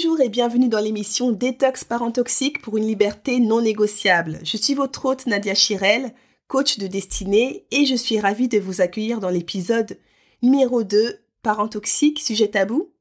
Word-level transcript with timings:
Bonjour 0.00 0.20
et 0.20 0.28
bienvenue 0.28 0.68
dans 0.68 0.78
l'émission 0.78 1.32
Détox 1.32 1.82
Parent 1.82 2.12
Toxique 2.12 2.62
pour 2.62 2.76
une 2.76 2.86
liberté 2.86 3.40
non 3.40 3.60
négociable. 3.60 4.38
Je 4.44 4.56
suis 4.56 4.74
votre 4.74 5.04
hôte 5.06 5.26
Nadia 5.26 5.56
Chirel, 5.56 6.14
coach 6.46 6.78
de 6.78 6.86
destinée, 6.86 7.66
et 7.72 7.84
je 7.84 7.96
suis 7.96 8.20
ravie 8.20 8.46
de 8.46 8.60
vous 8.60 8.80
accueillir 8.80 9.18
dans 9.18 9.28
l'épisode 9.28 9.98
numéro 10.40 10.84
2, 10.84 11.18
Parent 11.42 11.66
Toxique, 11.66 12.20
sujet 12.20 12.46
tabou. 12.46 12.92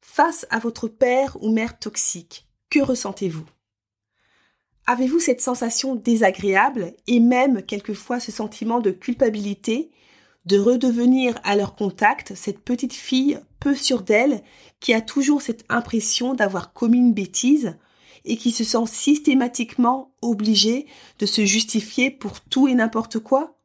Face 0.00 0.48
à 0.50 0.58
votre 0.58 0.88
père 0.88 1.36
ou 1.40 1.52
mère 1.52 1.78
toxique, 1.78 2.48
que 2.70 2.80
ressentez-vous? 2.80 3.46
Avez-vous 4.88 5.20
cette 5.20 5.40
sensation 5.40 5.94
désagréable 5.94 6.92
et 7.06 7.20
même 7.20 7.62
quelquefois 7.62 8.18
ce 8.18 8.32
sentiment 8.32 8.80
de 8.80 8.90
culpabilité 8.90 9.92
de 10.44 10.58
redevenir 10.58 11.38
à 11.44 11.54
leur 11.54 11.76
contact 11.76 12.34
cette 12.34 12.58
petite 12.58 12.94
fille 12.94 13.38
peu 13.60 13.74
sûre 13.74 14.02
d'elle 14.02 14.42
qui 14.80 14.94
a 14.94 15.00
toujours 15.00 15.42
cette 15.42 15.64
impression 15.68 16.34
d'avoir 16.34 16.72
commis 16.72 16.98
une 16.98 17.14
bêtise 17.14 17.76
et 18.24 18.36
qui 18.36 18.50
se 18.50 18.64
sent 18.64 18.86
systématiquement 18.86 20.12
obligée 20.22 20.86
de 21.18 21.26
se 21.26 21.44
justifier 21.44 22.10
pour 22.10 22.40
tout 22.40 22.68
et 22.68 22.74
n'importe 22.74 23.18
quoi 23.18 23.58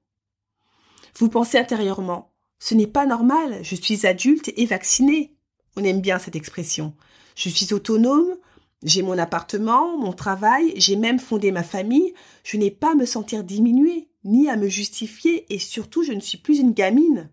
Vous 1.15 1.29
pensez 1.29 1.57
intérieurement 1.57 2.31
Ce 2.59 2.75
n'est 2.75 2.87
pas 2.87 3.05
normal, 3.05 3.59
je 3.61 3.75
suis 3.75 4.07
adulte 4.07 4.51
et 4.55 4.65
vaccinée. 4.65 5.35
On 5.75 5.83
aime 5.83 6.01
bien 6.01 6.19
cette 6.19 6.35
expression. 6.35 6.93
Je 7.35 7.49
suis 7.49 7.73
autonome, 7.73 8.37
j'ai 8.83 9.01
mon 9.01 9.17
appartement, 9.17 9.97
mon 9.97 10.13
travail, 10.13 10.73
j'ai 10.75 10.95
même 10.95 11.19
fondé 11.19 11.51
ma 11.51 11.63
famille, 11.63 12.13
je 12.43 12.57
n'ai 12.57 12.71
pas 12.71 12.91
à 12.91 12.95
me 12.95 13.05
sentir 13.05 13.43
diminuée 13.43 14.09
ni 14.25 14.49
à 14.49 14.55
me 14.55 14.67
justifier, 14.67 15.45
et 15.53 15.59
surtout 15.59 16.03
je 16.03 16.13
ne 16.13 16.19
suis 16.19 16.37
plus 16.37 16.59
une 16.59 16.71
gamine. 16.71 17.29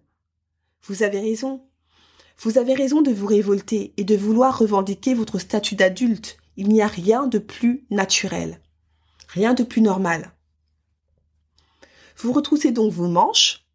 Vous 0.82 1.02
avez 1.02 1.20
raison. 1.20 1.62
Vous 2.42 2.56
avez 2.56 2.72
raison 2.72 3.02
de 3.02 3.10
vous 3.10 3.26
révolter 3.26 3.92
et 3.98 4.04
de 4.04 4.16
vouloir 4.16 4.58
revendiquer 4.58 5.12
votre 5.12 5.38
statut 5.38 5.74
d'adulte. 5.74 6.38
Il 6.56 6.68
n'y 6.68 6.80
a 6.80 6.86
rien 6.86 7.26
de 7.26 7.38
plus 7.38 7.84
naturel. 7.90 8.62
Rien 9.28 9.52
de 9.52 9.62
plus 9.62 9.82
normal. 9.82 10.32
Vous 12.16 12.32
retroussez 12.32 12.72
donc 12.72 12.92
vos 12.92 13.08
manches, 13.08 13.66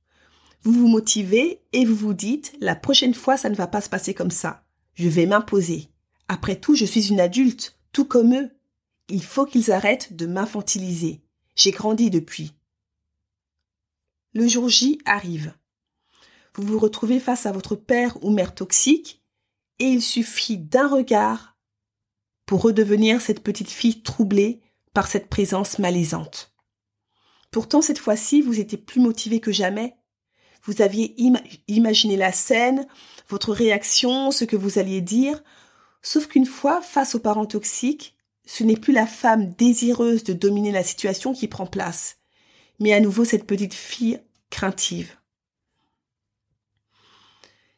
vous 0.64 0.72
vous 0.72 0.88
motivez 0.88 1.62
et 1.74 1.86
vous 1.86 1.96
vous 1.96 2.16
dites 2.16 2.56
la 2.60 2.76
prochaine 2.76 3.14
fois 3.14 3.38
ça 3.38 3.50
ne 3.50 3.56
va 3.56 3.68
pas 3.68 3.82
se 3.82 3.90
passer 3.90 4.16
comme 4.16 4.32
ça. 4.32 4.66
Je 4.96 5.10
vais 5.10 5.28
m'imposer. 5.28 5.90
Après 6.28 6.60
tout, 6.60 6.74
je 6.74 6.86
suis 6.86 7.10
une 7.10 7.20
adulte, 7.20 7.78
tout 7.92 8.06
comme 8.06 8.34
eux. 8.34 8.50
Il 9.10 9.24
faut 9.24 9.46
qu'ils 9.46 9.72
arrêtent 9.72 10.14
de 10.14 10.26
m'infantiliser. 10.26 11.22
J'ai 11.56 11.70
grandi 11.70 12.10
depuis. 12.10 12.54
Le 14.34 14.48
jour 14.48 14.70
J 14.70 14.98
arrive. 15.06 15.54
Vous 16.56 16.64
vous 16.64 16.80
retrouvez 16.80 17.20
face 17.20 17.46
à 17.46 17.52
votre 17.52 17.76
père 17.76 18.18
ou 18.24 18.30
mère 18.30 18.56
toxique 18.56 19.22
et 19.80 19.86
il 19.86 20.02
suffit 20.02 20.58
d'un 20.58 20.88
regard 20.88 21.58
pour 22.46 22.62
redevenir 22.62 23.22
cette 23.22 23.44
petite 23.44 23.70
fille 23.70 24.02
troublée 24.02 24.62
par 24.94 25.08
cette 25.08 25.28
présence 25.28 25.80
malaisante. 25.80 26.54
Pourtant, 27.52 27.82
cette 27.82 28.00
fois-ci, 28.00 28.42
vous 28.42 28.60
étiez 28.60 28.78
plus 28.78 29.02
motivé 29.02 29.42
que 29.42 29.52
jamais. 29.52 29.98
Vous 30.64 30.82
aviez 30.82 31.16
imaginé 31.68 32.16
la 32.16 32.32
scène, 32.32 32.88
votre 33.28 33.52
réaction, 33.54 34.32
ce 34.32 34.46
que 34.46 34.56
vous 34.56 34.80
alliez 34.80 35.02
dire, 35.02 35.44
sauf 36.02 36.28
qu'une 36.28 36.46
fois 36.46 36.82
face 36.82 37.16
aux 37.16 37.20
parents 37.20 37.46
toxiques, 37.46 38.16
ce 38.46 38.64
n'est 38.64 38.78
plus 38.78 38.94
la 38.94 39.08
femme 39.08 39.54
désireuse 39.56 40.24
de 40.24 40.34
dominer 40.34 40.72
la 40.72 40.84
situation 40.84 41.34
qui 41.34 41.48
prend 41.48 41.66
place, 41.66 42.18
mais 42.80 42.94
à 42.94 43.00
nouveau 43.00 43.26
cette 43.26 43.46
petite 43.46 43.74
fille 43.74 44.20
craintive. 44.50 45.16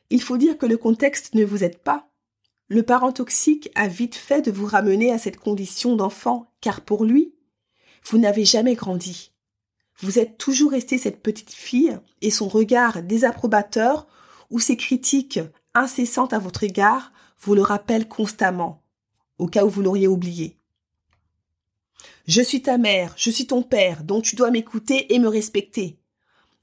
Il 0.09 0.22
faut 0.22 0.38
dire 0.38 0.57
que 0.57 0.66
le 0.66 0.78
contexte 0.78 1.35
ne 1.35 1.44
vous 1.44 1.63
aide 1.63 1.79
pas. 1.79 2.09
Le 2.69 2.84
parent 2.84 3.12
toxique 3.12 3.69
a 3.75 3.88
vite 3.88 4.16
fait 4.16 4.41
de 4.41 4.51
vous 4.51 4.66
ramener 4.66 5.12
à 5.12 5.18
cette 5.18 5.38
condition 5.38 5.95
d'enfant, 5.95 6.51
car 6.62 6.81
pour 6.81 7.06
lui, 7.06 7.34
vous 8.06 8.18
n'avez 8.18 8.45
jamais 8.45 8.75
grandi. 8.75 9.31
Vous 10.00 10.19
êtes 10.19 10.38
toujours 10.38 10.72
resté 10.72 10.97
cette 10.97 11.22
petite 11.22 11.51
fille, 11.51 11.97
et 12.22 12.31
son 12.31 12.47
regard 12.47 13.03
désapprobateur 13.03 14.07
ou 14.50 14.59
ses 14.59 14.78
critiques 14.78 15.40
incessantes 15.73 16.34
à 16.34 16.39
votre 16.39 16.63
égard 16.63 17.12
vous 17.39 17.56
le 17.56 17.62
rappellent 17.62 18.07
constamment, 18.07 18.84
au 19.38 19.47
cas 19.47 19.66
où 19.66 19.69
vous 19.69 19.81
l'auriez 19.81 20.07
oublié. 20.07 20.57
Je 22.28 22.41
suis 22.41 22.62
ta 22.62 22.78
mère, 22.78 23.13
je 23.16 23.29
suis 23.29 23.47
ton 23.47 23.63
père, 23.63 24.03
donc 24.03 24.24
tu 24.24 24.35
dois 24.35 24.51
m'écouter 24.51 25.13
et 25.13 25.19
me 25.19 25.28
respecter. 25.28 26.00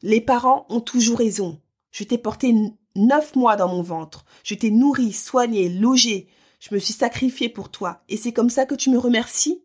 Les 0.02 0.20
parents 0.20 0.66
ont 0.68 0.80
toujours 0.80 1.18
raison. 1.18 1.60
Je 1.90 2.04
t'ai 2.04 2.18
porté 2.18 2.54
neuf 2.94 3.34
mois 3.36 3.56
dans 3.56 3.68
mon 3.68 3.82
ventre. 3.82 4.24
Je 4.42 4.54
t'ai 4.54 4.70
nourri, 4.70 5.12
soigné, 5.12 5.68
logé. 5.68 6.28
Je 6.60 6.74
me 6.74 6.78
suis 6.78 6.94
sacrifié 6.94 7.48
pour 7.48 7.70
toi. 7.70 8.02
Et 8.08 8.16
c'est 8.16 8.32
comme 8.32 8.50
ça 8.50 8.66
que 8.66 8.74
tu 8.74 8.90
me 8.90 8.98
remercies? 8.98 9.64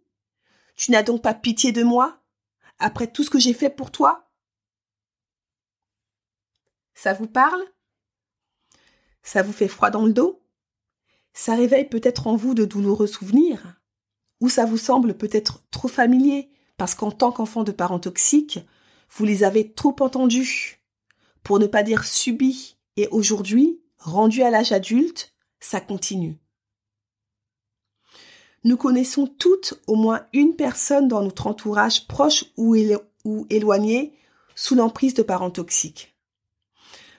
Tu 0.75 0.91
n'as 0.91 1.03
donc 1.03 1.21
pas 1.21 1.33
pitié 1.33 1.71
de 1.71 1.83
moi? 1.83 2.21
Après 2.79 3.07
tout 3.11 3.23
ce 3.23 3.29
que 3.29 3.39
j'ai 3.39 3.53
fait 3.53 3.69
pour 3.69 3.91
toi? 3.91 4.31
Ça 6.93 7.13
vous 7.13 7.27
parle? 7.27 7.63
Ça 9.21 9.43
vous 9.43 9.53
fait 9.53 9.67
froid 9.67 9.89
dans 9.89 10.05
le 10.05 10.13
dos? 10.13 10.41
Ça 11.33 11.55
réveille 11.55 11.87
peut-être 11.87 12.27
en 12.27 12.35
vous 12.35 12.53
de 12.53 12.65
douloureux 12.65 13.07
souvenirs? 13.07 13.79
Ou 14.41 14.49
ça 14.49 14.65
vous 14.65 14.77
semble 14.77 15.17
peut-être 15.17 15.63
trop 15.69 15.87
familier? 15.87 16.49
Parce 16.77 16.95
qu'en 16.95 17.11
tant 17.11 17.31
qu'enfant 17.31 17.63
de 17.63 17.73
parents 17.73 17.99
toxiques, 17.99 18.59
vous 19.09 19.25
les 19.25 19.43
avez 19.43 19.73
trop 19.73 19.95
entendus, 19.99 20.81
pour 21.43 21.59
ne 21.59 21.67
pas 21.67 21.83
dire 21.83 22.05
subis, 22.05 22.77
et 22.99 23.07
aujourd'hui, 23.11 23.79
rendu 23.97 24.43
à 24.43 24.49
l'âge 24.49 24.73
adulte, 24.73 25.33
ça 25.61 25.79
continue. 25.79 26.37
Nous 28.65 28.75
connaissons 28.75 29.25
toutes 29.25 29.75
au 29.87 29.95
moins 29.95 30.25
une 30.33 30.57
personne 30.57 31.07
dans 31.07 31.21
notre 31.21 31.47
entourage 31.47 32.07
proche 32.07 32.43
ou, 32.57 32.75
ou 33.23 33.47
éloigné 33.49 34.11
sous 34.53 34.75
l'emprise 34.75 35.13
de 35.13 35.23
parents 35.23 35.49
toxiques. 35.49 36.13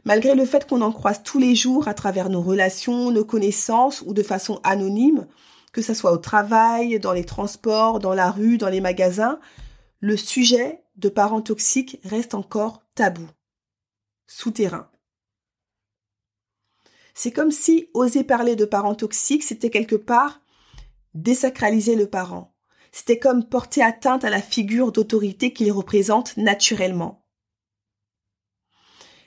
Malgré 0.04 0.34
le 0.34 0.44
fait 0.44 0.68
qu'on 0.68 0.82
en 0.82 0.92
croise 0.92 1.22
tous 1.22 1.38
les 1.38 1.54
jours 1.54 1.88
à 1.88 1.94
travers 1.94 2.28
nos 2.28 2.42
relations, 2.42 3.10
nos 3.10 3.24
connaissances 3.24 4.02
ou 4.02 4.12
de 4.12 4.22
façon 4.22 4.60
anonyme, 4.62 5.26
que 5.72 5.80
ce 5.80 5.94
soit 5.94 6.12
au 6.12 6.18
travail, 6.18 7.00
dans 7.00 7.14
les 7.14 7.24
transports, 7.24 8.00
dans 8.00 8.12
la 8.12 8.30
rue, 8.30 8.58
dans 8.58 8.68
les 8.68 8.82
magasins, 8.82 9.40
le 10.00 10.18
sujet 10.18 10.84
de 10.96 11.08
parents 11.08 11.40
toxiques 11.40 12.00
reste 12.04 12.34
encore 12.34 12.82
tabou, 12.94 13.26
souterrain. 14.26 14.89
C'est 17.22 17.32
comme 17.32 17.50
si 17.50 17.90
oser 17.92 18.24
parler 18.24 18.56
de 18.56 18.64
parents 18.64 18.94
toxiques, 18.94 19.42
c'était 19.42 19.68
quelque 19.68 19.94
part 19.94 20.40
désacraliser 21.12 21.94
le 21.94 22.06
parent. 22.06 22.56
C'était 22.92 23.18
comme 23.18 23.44
porter 23.44 23.82
atteinte 23.82 24.24
à 24.24 24.30
la 24.30 24.40
figure 24.40 24.90
d'autorité 24.90 25.52
qu'il 25.52 25.70
représente 25.70 26.34
naturellement. 26.38 27.26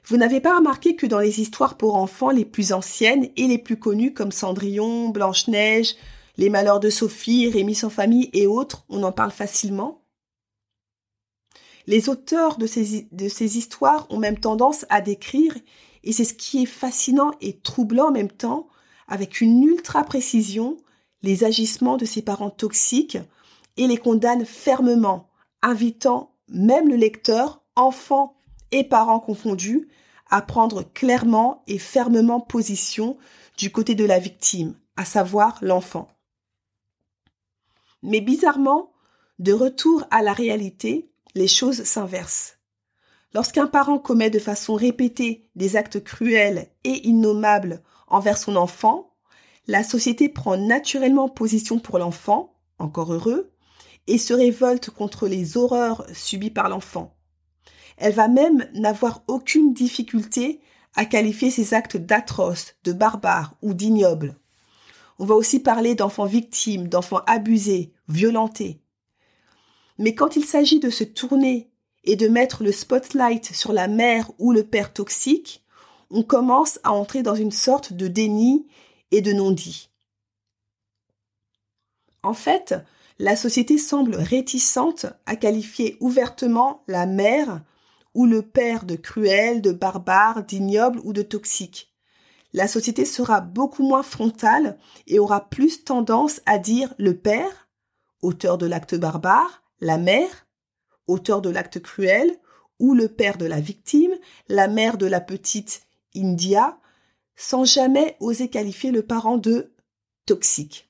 Vous 0.05 0.17
n'avez 0.17 0.41
pas 0.41 0.57
remarqué 0.57 0.95
que 0.95 1.05
dans 1.05 1.19
les 1.19 1.39
histoires 1.39 1.77
pour 1.77 1.93
enfants 1.93 2.31
les 2.31 2.45
plus 2.45 2.73
anciennes 2.73 3.29
et 3.37 3.45
les 3.45 3.59
plus 3.59 3.77
connues 3.77 4.15
comme 4.15 4.31
Cendrillon, 4.31 5.09
Blanche-Neige, 5.09 5.93
Les 6.37 6.49
Malheurs 6.49 6.79
de 6.79 6.89
Sophie, 6.89 7.47
Rémi 7.47 7.75
sans 7.75 7.91
famille 7.91 8.31
et 8.33 8.47
autres, 8.47 8.85
on 8.89 9.03
en 9.03 9.11
parle 9.11 9.29
facilement? 9.29 10.03
Les 11.85 12.09
auteurs 12.09 12.57
de 12.57 12.65
ces, 12.65 13.07
de 13.11 13.27
ces 13.27 13.59
histoires 13.59 14.07
ont 14.09 14.17
même 14.17 14.39
tendance 14.39 14.87
à 14.89 14.99
décrire, 14.99 15.53
et 16.03 16.11
c'est 16.11 16.25
ce 16.25 16.33
qui 16.33 16.63
est 16.63 16.67
fascinant 16.67 17.31
et 17.41 17.59
troublant 17.59 18.07
en 18.07 18.11
même 18.11 18.31
temps, 18.31 18.67
avec 19.07 19.41
une 19.41 19.63
ultra 19.63 20.03
précision, 20.03 20.77
les 21.21 21.43
agissements 21.43 21.97
de 21.97 22.05
ces 22.05 22.21
parents 22.21 22.49
toxiques 22.49 23.17
et 23.77 23.87
les 23.87 23.97
condamne 23.97 24.45
fermement, 24.45 25.29
invitant 25.61 26.35
même 26.49 26.89
le 26.89 26.95
lecteur, 26.95 27.61
enfant 27.75 28.35
et 28.71 28.83
parents 28.83 29.19
confondus, 29.19 29.87
à 30.29 30.41
prendre 30.41 30.83
clairement 30.93 31.63
et 31.67 31.77
fermement 31.77 32.41
position 32.41 33.17
du 33.57 33.71
côté 33.71 33.95
de 33.95 34.05
la 34.05 34.19
victime, 34.19 34.75
à 34.97 35.05
savoir 35.05 35.59
l'enfant. 35.61 36.07
Mais 38.01 38.19
bizarrement, 38.19 38.91
de 39.39 39.53
retour 39.53 40.05
à 40.11 40.21
la 40.21 40.33
réalité, 40.33 41.09
les 41.35 41.47
choses 41.47 41.83
s'inversent. 41.83 42.57
Lorsqu'un 43.33 43.67
parent 43.67 43.97
commet 43.97 44.29
de 44.29 44.39
façon 44.39 44.75
répétée 44.75 45.49
des 45.55 45.75
actes 45.75 46.03
cruels 46.03 46.67
et 46.83 47.07
innommables 47.07 47.81
envers 48.07 48.37
son 48.37 48.55
enfant, 48.55 49.15
la 49.65 49.83
société 49.83 50.29
prend 50.29 50.57
naturellement 50.57 51.29
position 51.29 51.79
pour 51.79 51.97
l'enfant, 51.97 52.53
encore 52.77 53.11
heureux, 53.13 53.51
et 54.07 54.17
se 54.17 54.33
révolte 54.33 54.89
contre 54.89 55.27
les 55.27 55.57
horreurs 55.57 56.05
subies 56.13 56.51
par 56.51 56.69
l'enfant. 56.69 57.15
Elle 57.97 58.13
va 58.13 58.27
même 58.27 58.67
n'avoir 58.73 59.23
aucune 59.27 59.73
difficulté 59.73 60.61
à 60.95 61.05
qualifier 61.05 61.49
ces 61.49 61.73
actes 61.73 61.97
d'atroces, 61.97 62.75
de 62.83 62.93
barbares 62.93 63.55
ou 63.61 63.73
d'ignobles. 63.73 64.35
On 65.17 65.25
va 65.25 65.35
aussi 65.35 65.59
parler 65.59 65.95
d'enfants 65.95 66.25
victimes, 66.25 66.87
d'enfants 66.87 67.21
abusés, 67.25 67.93
violentés. 68.09 68.81
Mais 69.97 70.15
quand 70.15 70.35
il 70.35 70.43
s'agit 70.43 70.79
de 70.79 70.89
se 70.89 71.03
tourner 71.03 71.71
et 72.03 72.15
de 72.15 72.27
mettre 72.27 72.63
le 72.63 72.71
spotlight 72.71 73.53
sur 73.53 73.73
la 73.73 73.87
mère 73.87 74.31
ou 74.39 74.51
le 74.51 74.63
père 74.63 74.93
toxique, 74.93 75.63
on 76.09 76.23
commence 76.23 76.79
à 76.83 76.91
entrer 76.91 77.23
dans 77.23 77.35
une 77.35 77.51
sorte 77.51 77.93
de 77.93 78.07
déni 78.07 78.67
et 79.11 79.21
de 79.21 79.33
non-dit. 79.33 79.89
En 82.21 82.33
fait, 82.33 82.75
la 83.19 83.35
société 83.35 83.77
semble 83.77 84.15
réticente 84.15 85.05
à 85.25 85.35
qualifier 85.35 85.97
ouvertement 85.99 86.83
la 86.87 87.05
mère 87.05 87.61
ou 88.13 88.25
le 88.25 88.41
père 88.41 88.85
de 88.85 88.95
cruel, 88.95 89.61
de 89.61 89.71
barbare, 89.71 90.43
d'ignoble 90.43 90.99
ou 91.03 91.13
de 91.13 91.21
toxique. 91.21 91.93
La 92.53 92.67
société 92.67 93.05
sera 93.05 93.41
beaucoup 93.41 93.83
moins 93.83 94.03
frontale 94.03 94.77
et 95.07 95.19
aura 95.19 95.49
plus 95.49 95.83
tendance 95.83 96.41
à 96.45 96.59
dire 96.59 96.93
le 96.99 97.17
père, 97.17 97.67
auteur 98.21 98.57
de 98.57 98.67
l'acte 98.67 98.95
barbare, 98.95 99.63
la 99.79 99.97
mère, 99.97 100.45
auteur 101.07 101.41
de 101.41 101.49
l'acte 101.49 101.81
cruel, 101.81 102.37
ou 102.79 102.93
le 102.93 103.07
père 103.07 103.37
de 103.37 103.45
la 103.45 103.59
victime, 103.59 104.13
la 104.49 104.67
mère 104.67 104.97
de 104.97 105.05
la 105.05 105.21
petite 105.21 105.83
India, 106.15 106.77
sans 107.35 107.65
jamais 107.65 108.17
oser 108.19 108.49
qualifier 108.49 108.91
le 108.91 109.03
parent 109.03 109.37
de 109.37 109.73
toxique. 110.25 110.89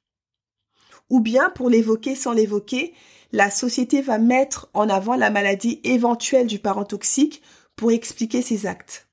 Ou 1.09 1.19
bien, 1.19 1.49
pour 1.49 1.69
l'évoquer 1.69 2.15
sans 2.15 2.31
l'évoquer, 2.31 2.93
la 3.31 3.49
société 3.49 4.01
va 4.01 4.17
mettre 4.17 4.69
en 4.73 4.89
avant 4.89 5.15
la 5.15 5.29
maladie 5.29 5.81
éventuelle 5.83 6.47
du 6.47 6.59
parent 6.59 6.85
toxique 6.85 7.41
pour 7.75 7.91
expliquer 7.91 8.41
ses 8.41 8.65
actes. 8.65 9.07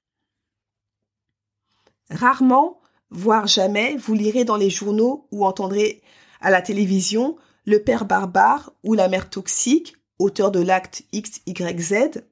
Rarement, 2.11 2.81
voire 3.11 3.47
jamais, 3.47 3.97
vous 3.97 4.15
lirez 4.15 4.45
dans 4.45 4.57
les 4.57 4.71
journaux 4.71 5.27
ou 5.31 5.45
entendrez 5.45 6.03
à 6.41 6.51
la 6.51 6.63
télévision 6.63 7.37
le 7.65 7.83
père 7.83 8.05
barbare 8.05 8.73
ou 8.83 8.95
la 8.95 9.09
mère 9.09 9.31
toxique, 9.31 9.97
auteur 10.21 10.51
de 10.51 10.61
l'acte 10.61 11.03
XYZ. 11.13 12.23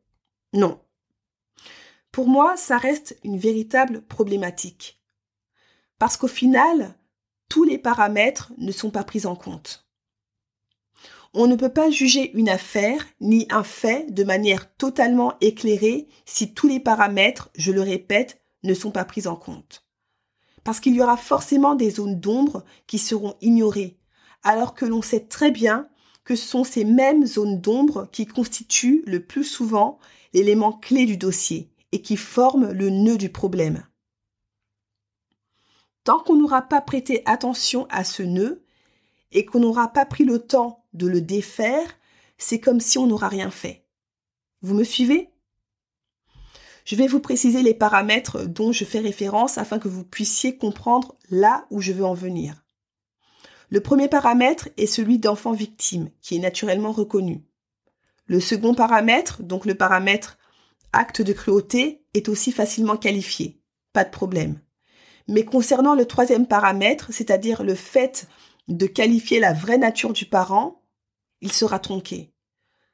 Non. 0.52 0.80
Pour 2.12 2.28
moi, 2.28 2.56
ça 2.56 2.78
reste 2.78 3.18
une 3.24 3.38
véritable 3.38 4.02
problématique. 4.02 5.00
Parce 5.98 6.16
qu'au 6.16 6.28
final, 6.28 6.94
tous 7.48 7.64
les 7.64 7.78
paramètres 7.78 8.52
ne 8.58 8.72
sont 8.72 8.90
pas 8.90 9.04
pris 9.04 9.26
en 9.26 9.34
compte. 9.34 9.88
On 11.34 11.46
ne 11.46 11.56
peut 11.56 11.72
pas 11.72 11.90
juger 11.90 12.32
une 12.38 12.48
affaire 12.48 13.06
ni 13.20 13.46
un 13.50 13.62
fait 13.62 14.12
de 14.12 14.24
manière 14.24 14.74
totalement 14.76 15.34
éclairée 15.40 16.08
si 16.24 16.54
tous 16.54 16.68
les 16.68 16.80
paramètres, 16.80 17.50
je 17.54 17.72
le 17.72 17.82
répète, 17.82 18.40
ne 18.62 18.74
sont 18.74 18.90
pas 18.90 19.04
pris 19.04 19.26
en 19.26 19.36
compte. 19.36 19.86
Parce 20.64 20.80
qu'il 20.80 20.94
y 20.94 21.02
aura 21.02 21.16
forcément 21.16 21.74
des 21.74 21.90
zones 21.90 22.18
d'ombre 22.18 22.64
qui 22.86 22.98
seront 22.98 23.36
ignorées, 23.40 23.98
alors 24.42 24.74
que 24.74 24.84
l'on 24.84 25.02
sait 25.02 25.26
très 25.26 25.50
bien 25.50 25.88
que 26.28 26.36
sont 26.36 26.62
ces 26.62 26.84
mêmes 26.84 27.24
zones 27.24 27.58
d'ombre 27.58 28.06
qui 28.12 28.26
constituent 28.26 29.02
le 29.06 29.24
plus 29.24 29.44
souvent 29.44 29.98
l'élément 30.34 30.74
clé 30.74 31.06
du 31.06 31.16
dossier 31.16 31.70
et 31.90 32.02
qui 32.02 32.18
forment 32.18 32.70
le 32.70 32.90
nœud 32.90 33.16
du 33.16 33.30
problème. 33.30 33.86
Tant 36.04 36.18
qu'on 36.18 36.36
n'aura 36.36 36.60
pas 36.60 36.82
prêté 36.82 37.22
attention 37.24 37.86
à 37.88 38.04
ce 38.04 38.22
nœud 38.22 38.62
et 39.32 39.46
qu'on 39.46 39.60
n'aura 39.60 39.88
pas 39.88 40.04
pris 40.04 40.24
le 40.24 40.38
temps 40.38 40.84
de 40.92 41.06
le 41.06 41.22
défaire, 41.22 41.96
c'est 42.36 42.60
comme 42.60 42.80
si 42.80 42.98
on 42.98 43.06
n'aura 43.06 43.28
rien 43.28 43.50
fait. 43.50 43.86
Vous 44.60 44.74
me 44.74 44.84
suivez? 44.84 45.30
Je 46.84 46.94
vais 46.94 47.06
vous 47.06 47.20
préciser 47.20 47.62
les 47.62 47.72
paramètres 47.72 48.44
dont 48.44 48.70
je 48.70 48.84
fais 48.84 49.00
référence 49.00 49.56
afin 49.56 49.78
que 49.78 49.88
vous 49.88 50.04
puissiez 50.04 50.58
comprendre 50.58 51.16
là 51.30 51.66
où 51.70 51.80
je 51.80 51.94
veux 51.94 52.04
en 52.04 52.12
venir. 52.12 52.66
Le 53.70 53.80
premier 53.80 54.08
paramètre 54.08 54.68
est 54.76 54.86
celui 54.86 55.18
d'enfant 55.18 55.52
victime, 55.52 56.10
qui 56.22 56.36
est 56.36 56.40
naturellement 56.40 56.92
reconnu. 56.92 57.44
Le 58.26 58.40
second 58.40 58.74
paramètre, 58.74 59.42
donc 59.42 59.66
le 59.66 59.74
paramètre 59.74 60.38
acte 60.92 61.20
de 61.22 61.32
cruauté, 61.32 62.04
est 62.14 62.28
aussi 62.28 62.52
facilement 62.52 62.96
qualifié. 62.96 63.60
Pas 63.92 64.04
de 64.04 64.10
problème. 64.10 64.60
Mais 65.28 65.44
concernant 65.44 65.94
le 65.94 66.06
troisième 66.06 66.46
paramètre, 66.46 67.12
c'est-à-dire 67.12 67.62
le 67.62 67.74
fait 67.74 68.26
de 68.68 68.86
qualifier 68.86 69.40
la 69.40 69.52
vraie 69.52 69.78
nature 69.78 70.12
du 70.12 70.24
parent, 70.24 70.82
il 71.40 71.52
sera 71.52 71.78
tronqué. 71.78 72.32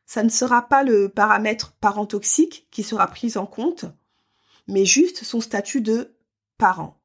Ça 0.06 0.22
ne 0.22 0.28
sera 0.28 0.68
pas 0.68 0.82
le 0.82 1.08
paramètre 1.08 1.72
parent 1.80 2.06
toxique 2.06 2.68
qui 2.70 2.82
sera 2.82 3.06
pris 3.06 3.36
en 3.36 3.46
compte, 3.46 3.86
mais 4.66 4.84
juste 4.84 5.24
son 5.24 5.40
statut 5.40 5.80
de 5.80 6.16
parent. 6.58 7.00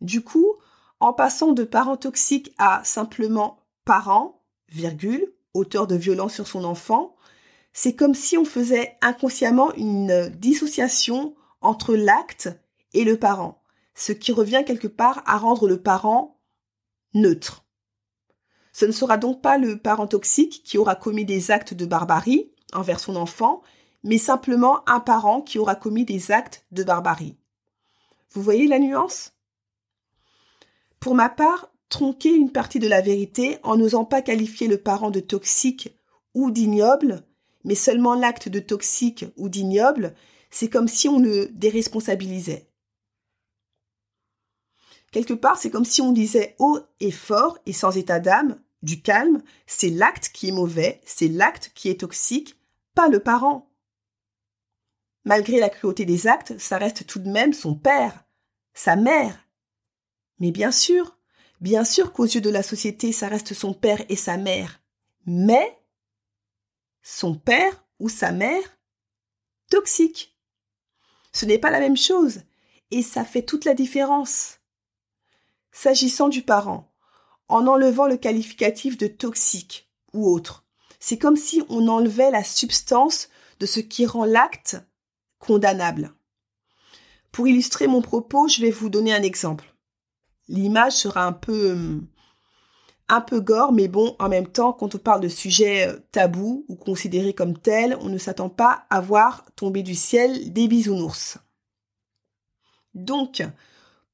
Du 0.00 0.22
coup, 0.22 0.56
en 1.02 1.12
passant 1.12 1.50
de 1.52 1.64
parent 1.64 1.96
toxique 1.96 2.54
à 2.58 2.80
simplement 2.84 3.58
parent, 3.84 4.40
virgule, 4.68 5.34
auteur 5.52 5.88
de 5.88 5.96
violence 5.96 6.32
sur 6.34 6.46
son 6.46 6.62
enfant, 6.62 7.16
c'est 7.72 7.96
comme 7.96 8.14
si 8.14 8.38
on 8.38 8.44
faisait 8.44 8.96
inconsciemment 9.02 9.72
une 9.74 10.28
dissociation 10.28 11.34
entre 11.60 11.96
l'acte 11.96 12.50
et 12.94 13.02
le 13.02 13.18
parent, 13.18 13.64
ce 13.96 14.12
qui 14.12 14.30
revient 14.30 14.62
quelque 14.64 14.86
part 14.86 15.24
à 15.26 15.38
rendre 15.38 15.66
le 15.66 15.82
parent 15.82 16.38
neutre. 17.14 17.64
Ce 18.72 18.84
ne 18.84 18.92
sera 18.92 19.16
donc 19.18 19.42
pas 19.42 19.58
le 19.58 19.78
parent 19.78 20.06
toxique 20.06 20.62
qui 20.64 20.78
aura 20.78 20.94
commis 20.94 21.24
des 21.24 21.50
actes 21.50 21.74
de 21.74 21.84
barbarie 21.84 22.52
envers 22.74 23.00
son 23.00 23.16
enfant, 23.16 23.62
mais 24.04 24.18
simplement 24.18 24.88
un 24.88 25.00
parent 25.00 25.42
qui 25.42 25.58
aura 25.58 25.74
commis 25.74 26.04
des 26.04 26.30
actes 26.30 26.64
de 26.70 26.84
barbarie. 26.84 27.36
Vous 28.30 28.42
voyez 28.42 28.68
la 28.68 28.78
nuance? 28.78 29.32
Pour 31.02 31.16
ma 31.16 31.28
part, 31.28 31.72
tronquer 31.88 32.32
une 32.32 32.52
partie 32.52 32.78
de 32.78 32.86
la 32.86 33.00
vérité 33.00 33.58
en 33.64 33.76
n'osant 33.76 34.04
pas 34.04 34.22
qualifier 34.22 34.68
le 34.68 34.80
parent 34.80 35.10
de 35.10 35.18
toxique 35.18 35.98
ou 36.32 36.52
d'ignoble, 36.52 37.26
mais 37.64 37.74
seulement 37.74 38.14
l'acte 38.14 38.48
de 38.48 38.60
toxique 38.60 39.24
ou 39.36 39.48
d'ignoble, 39.48 40.14
c'est 40.52 40.70
comme 40.70 40.86
si 40.86 41.08
on 41.08 41.18
le 41.18 41.48
déresponsabilisait. 41.48 42.70
Quelque 45.10 45.34
part, 45.34 45.58
c'est 45.58 45.70
comme 45.70 45.84
si 45.84 46.00
on 46.00 46.12
disait 46.12 46.54
haut 46.60 46.78
et 47.00 47.10
fort 47.10 47.58
et 47.66 47.72
sans 47.72 47.96
état 47.96 48.20
d'âme, 48.20 48.62
du 48.82 49.02
calme, 49.02 49.42
c'est 49.66 49.90
l'acte 49.90 50.30
qui 50.32 50.50
est 50.50 50.52
mauvais, 50.52 51.00
c'est 51.04 51.26
l'acte 51.26 51.72
qui 51.74 51.88
est 51.88 51.98
toxique, 51.98 52.54
pas 52.94 53.08
le 53.08 53.18
parent. 53.18 53.68
Malgré 55.24 55.58
la 55.58 55.68
cruauté 55.68 56.04
des 56.04 56.28
actes, 56.28 56.56
ça 56.60 56.78
reste 56.78 57.08
tout 57.08 57.18
de 57.18 57.28
même 57.28 57.54
son 57.54 57.74
père, 57.74 58.24
sa 58.72 58.94
mère. 58.94 59.41
Mais 60.42 60.50
bien 60.50 60.72
sûr, 60.72 61.16
bien 61.60 61.84
sûr 61.84 62.12
qu'aux 62.12 62.24
yeux 62.24 62.40
de 62.40 62.50
la 62.50 62.64
société, 62.64 63.12
ça 63.12 63.28
reste 63.28 63.54
son 63.54 63.74
père 63.74 64.04
et 64.08 64.16
sa 64.16 64.36
mère. 64.36 64.82
Mais 65.24 65.78
son 67.00 67.36
père 67.36 67.84
ou 68.00 68.08
sa 68.08 68.32
mère 68.32 68.76
toxique. 69.70 70.36
Ce 71.32 71.46
n'est 71.46 71.60
pas 71.60 71.70
la 71.70 71.78
même 71.78 71.96
chose, 71.96 72.40
et 72.90 73.02
ça 73.02 73.24
fait 73.24 73.42
toute 73.42 73.64
la 73.64 73.74
différence. 73.74 74.58
S'agissant 75.70 76.28
du 76.28 76.42
parent, 76.42 76.92
en 77.46 77.68
enlevant 77.68 78.08
le 78.08 78.16
qualificatif 78.16 78.98
de 78.98 79.06
toxique 79.06 79.92
ou 80.12 80.28
autre, 80.28 80.66
c'est 80.98 81.18
comme 81.18 81.36
si 81.36 81.62
on 81.68 81.86
enlevait 81.86 82.32
la 82.32 82.42
substance 82.42 83.28
de 83.60 83.66
ce 83.66 83.78
qui 83.78 84.06
rend 84.06 84.24
l'acte 84.24 84.76
condamnable. 85.38 86.12
Pour 87.30 87.46
illustrer 87.46 87.86
mon 87.86 88.02
propos, 88.02 88.48
je 88.48 88.60
vais 88.60 88.72
vous 88.72 88.88
donner 88.88 89.14
un 89.14 89.22
exemple. 89.22 89.71
L'image 90.48 90.92
sera 90.92 91.24
un 91.24 91.32
peu 91.32 92.00
un 93.08 93.20
peu 93.20 93.40
gore, 93.40 93.72
mais 93.72 93.88
bon, 93.88 94.16
en 94.18 94.28
même 94.28 94.46
temps, 94.46 94.72
quand 94.72 94.94
on 94.94 94.98
parle 94.98 95.20
de 95.20 95.28
sujets 95.28 95.88
euh, 95.88 95.98
tabous 96.12 96.64
ou 96.68 96.76
considérés 96.76 97.34
comme 97.34 97.58
tels, 97.58 97.96
on 98.00 98.08
ne 98.08 98.16
s'attend 98.16 98.48
pas 98.48 98.86
à 98.88 99.00
voir 99.00 99.44
tomber 99.54 99.82
du 99.82 99.94
ciel 99.94 100.52
des 100.52 100.66
bisounours. 100.66 101.36
Donc, 102.94 103.42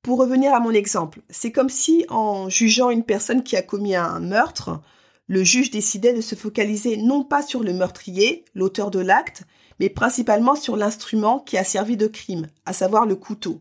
pour 0.02 0.18
revenir 0.18 0.52
à 0.52 0.61
mon 0.61 0.73
exemple, 0.73 1.20
c'est 1.30 1.52
comme 1.52 1.68
si 1.68 2.06
en 2.08 2.49
jugeant 2.49 2.90
une 2.90 3.04
personne 3.04 3.42
qui 3.42 3.56
a 3.56 3.62
commis 3.62 3.94
un 3.94 4.20
meurtre, 4.20 4.80
le 5.28 5.44
juge 5.44 5.70
décidait 5.70 6.14
de 6.14 6.20
se 6.20 6.35
focaliser 6.35 6.97
non 6.97 7.23
pas 7.23 7.42
sur 7.42 7.62
le 7.62 7.75
meurtrier, 7.75 8.44
l'auteur 8.54 8.90
de 8.90 9.00
l'acte, 9.00 9.44
mais 9.78 9.90
principalement 9.90 10.56
sur 10.56 10.76
l'instrument 10.76 11.38
qui 11.38 11.56
a 11.56 11.64
servi 11.64 11.97
de 11.97 12.06
crime, 12.06 12.49
à 12.66 12.73
savoir 12.73 13.06
le 13.06 13.14
couteau. 13.14 13.61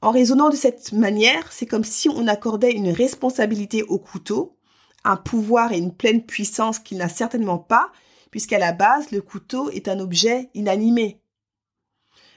En 0.00 0.12
raisonnant 0.12 0.48
de 0.48 0.56
cette 0.56 0.92
manière, 0.92 1.50
c'est 1.52 1.66
comme 1.66 1.84
si 1.84 2.08
on 2.08 2.28
accordait 2.28 2.72
une 2.72 2.90
responsabilité 2.90 3.82
au 3.82 3.98
couteau, 3.98 4.56
un 5.04 5.16
pouvoir 5.16 5.72
et 5.72 5.78
une 5.78 5.94
pleine 5.94 6.24
puissance 6.24 6.78
qu'il 6.78 6.98
n'a 6.98 7.08
certainement 7.08 7.58
pas, 7.58 7.90
puisqu'à 8.30 8.58
la 8.58 8.72
base, 8.72 9.10
le 9.10 9.20
couteau 9.22 9.70
est 9.70 9.88
un 9.88 9.98
objet 9.98 10.50
inanimé. 10.54 11.20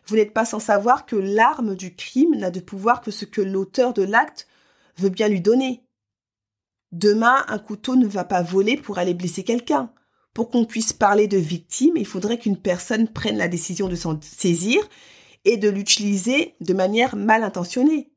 Vous 0.07 0.15
n'êtes 0.15 0.33
pas 0.33 0.45
sans 0.45 0.59
savoir 0.59 1.05
que 1.05 1.15
l'arme 1.15 1.75
du 1.75 1.95
crime 1.95 2.35
n'a 2.35 2.49
de 2.49 2.59
pouvoir 2.59 3.01
que 3.01 3.11
ce 3.11 3.25
que 3.25 3.41
l'auteur 3.41 3.93
de 3.93 4.01
l'acte 4.01 4.47
veut 4.97 5.09
bien 5.09 5.27
lui 5.27 5.41
donner. 5.41 5.83
Demain, 6.91 7.45
un 7.47 7.59
couteau 7.59 7.95
ne 7.95 8.07
va 8.07 8.23
pas 8.23 8.41
voler 8.41 8.75
pour 8.75 8.97
aller 8.97 9.13
blesser 9.13 9.43
quelqu'un. 9.43 9.93
Pour 10.33 10.49
qu'on 10.49 10.65
puisse 10.65 10.93
parler 10.93 11.27
de 11.27 11.37
victime, 11.37 11.95
il 11.95 12.07
faudrait 12.07 12.39
qu'une 12.39 12.57
personne 12.57 13.07
prenne 13.07 13.37
la 13.37 13.47
décision 13.47 13.87
de 13.87 13.95
s'en 13.95 14.19
saisir 14.21 14.81
et 15.45 15.57
de 15.57 15.69
l'utiliser 15.69 16.55
de 16.61 16.73
manière 16.73 17.15
mal 17.15 17.43
intentionnée. 17.43 18.11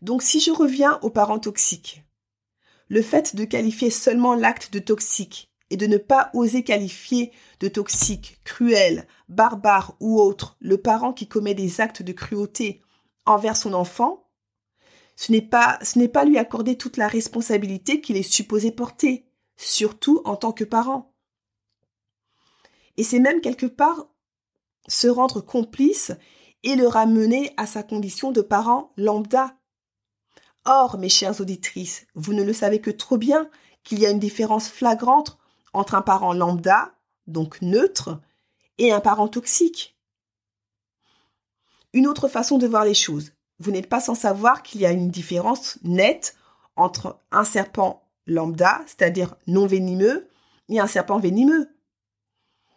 Donc 0.00 0.22
si 0.22 0.40
je 0.40 0.50
reviens 0.50 0.98
aux 1.02 1.10
parents 1.10 1.38
toxiques, 1.38 2.02
le 2.88 3.02
fait 3.02 3.36
de 3.36 3.44
qualifier 3.44 3.90
seulement 3.90 4.34
l'acte 4.34 4.72
de 4.72 4.78
toxique 4.78 5.50
et 5.70 5.76
de 5.76 5.86
ne 5.86 5.96
pas 5.96 6.30
oser 6.34 6.64
qualifier 6.64 7.32
de 7.60 7.68
toxique, 7.68 8.40
cruel, 8.44 9.06
barbare 9.28 9.96
ou 10.00 10.20
autre 10.20 10.56
le 10.60 10.76
parent 10.76 11.12
qui 11.12 11.26
commet 11.26 11.54
des 11.54 11.80
actes 11.80 12.02
de 12.02 12.12
cruauté 12.12 12.82
envers 13.24 13.56
son 13.56 13.72
enfant, 13.72 14.28
ce 15.16 15.32
n'est 15.32 15.40
pas, 15.42 15.78
ce 15.82 15.98
n'est 15.98 16.08
pas 16.08 16.24
lui 16.24 16.38
accorder 16.38 16.76
toute 16.76 16.96
la 16.96 17.08
responsabilité 17.08 18.00
qu'il 18.00 18.16
est 18.16 18.22
supposé 18.22 18.72
porter, 18.72 19.24
surtout 19.56 20.20
en 20.24 20.36
tant 20.36 20.52
que 20.52 20.64
parent. 20.64 21.14
Et 22.96 23.04
c'est 23.04 23.20
même 23.20 23.40
quelque 23.40 23.66
part 23.66 24.11
se 24.88 25.08
rendre 25.08 25.40
complice 25.40 26.12
et 26.62 26.76
le 26.76 26.86
ramener 26.86 27.52
à 27.56 27.66
sa 27.66 27.82
condition 27.82 28.32
de 28.32 28.40
parent 28.40 28.92
lambda. 28.96 29.56
Or, 30.64 30.98
mes 30.98 31.08
chères 31.08 31.40
auditrices, 31.40 32.06
vous 32.14 32.34
ne 32.34 32.44
le 32.44 32.52
savez 32.52 32.80
que 32.80 32.90
trop 32.90 33.18
bien 33.18 33.48
qu'il 33.82 33.98
y 33.98 34.06
a 34.06 34.10
une 34.10 34.20
différence 34.20 34.68
flagrante 34.68 35.38
entre 35.72 35.94
un 35.94 36.02
parent 36.02 36.32
lambda, 36.32 36.94
donc 37.26 37.60
neutre, 37.62 38.20
et 38.78 38.92
un 38.92 39.00
parent 39.00 39.28
toxique. 39.28 39.96
Une 41.92 42.06
autre 42.06 42.28
façon 42.28 42.58
de 42.58 42.66
voir 42.66 42.84
les 42.84 42.94
choses. 42.94 43.32
Vous 43.58 43.70
n'êtes 43.70 43.88
pas 43.88 44.00
sans 44.00 44.14
savoir 44.14 44.62
qu'il 44.62 44.80
y 44.80 44.86
a 44.86 44.92
une 44.92 45.10
différence 45.10 45.78
nette 45.82 46.36
entre 46.76 47.20
un 47.30 47.44
serpent 47.44 48.08
lambda, 48.26 48.80
c'est-à-dire 48.86 49.34
non 49.46 49.66
venimeux, 49.66 50.28
et 50.68 50.80
un 50.80 50.86
serpent 50.86 51.18
venimeux. 51.18 51.68